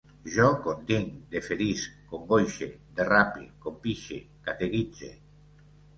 Jo 0.35 0.45
continc, 0.67 1.11
deferisc, 1.35 1.99
congoixe, 2.13 2.69
derrape, 3.01 3.45
compixe, 3.67 4.19
catequitze 4.49 5.13